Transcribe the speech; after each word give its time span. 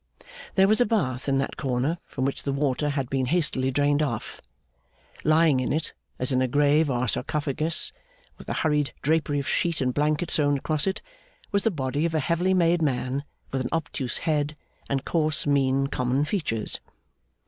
There 0.55 0.67
was 0.67 0.81
a 0.81 0.85
bath 0.87 1.29
in 1.29 1.37
that 1.37 1.57
corner, 1.57 1.99
from 2.07 2.25
which 2.25 2.41
the 2.41 2.51
water 2.51 2.89
had 2.89 3.07
been 3.07 3.27
hastily 3.27 3.69
drained 3.69 4.01
off. 4.01 4.41
Lying 5.23 5.59
in 5.59 5.71
it, 5.71 5.93
as 6.17 6.31
in 6.31 6.41
a 6.41 6.47
grave 6.47 6.89
or 6.89 7.07
sarcophagus, 7.07 7.93
with 8.35 8.49
a 8.49 8.53
hurried 8.65 8.93
drapery 9.03 9.37
of 9.39 9.47
sheet 9.47 9.79
and 9.79 9.93
blanket 9.93 10.31
thrown 10.31 10.57
across 10.57 10.87
it, 10.87 11.03
was 11.51 11.63
the 11.65 11.69
body 11.69 12.03
of 12.07 12.15
a 12.15 12.19
heavily 12.19 12.55
made 12.55 12.81
man, 12.81 13.23
with 13.51 13.61
an 13.61 13.69
obtuse 13.71 14.17
head, 14.17 14.55
and 14.89 15.05
coarse, 15.05 15.45
mean, 15.45 15.85
common 15.85 16.25
features. 16.25 16.79